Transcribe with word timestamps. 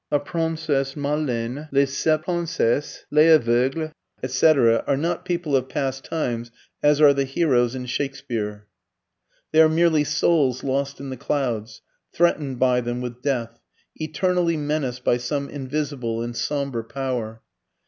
La 0.11 0.17
Princesse 0.17 0.95
Maleine, 0.95 1.69
Les 1.71 1.85
Sept 1.95 2.23
Princesses, 2.23 3.05
Les 3.11 3.37
Aveugles, 3.37 3.91
etc., 4.23 4.83
are 4.87 4.97
not 4.97 5.25
people 5.25 5.55
of 5.55 5.69
past 5.69 6.03
times 6.03 6.49
as 6.81 6.99
are 6.99 7.13
the 7.13 7.23
heroes 7.23 7.75
in 7.75 7.85
Shakespeare. 7.85 8.65
They 9.51 9.61
are 9.61 9.69
merely 9.69 10.03
souls 10.03 10.63
lost 10.63 10.99
in 10.99 11.11
the 11.11 11.17
clouds, 11.17 11.81
threatened 12.11 12.57
by 12.57 12.81
them 12.81 12.99
with 12.99 13.21
death, 13.21 13.59
eternally 13.95 14.57
menaced 14.57 15.03
by 15.03 15.17
some 15.17 15.47
invisible 15.47 16.23
and 16.23 16.35
sombre 16.35 16.83
power. 16.83 17.43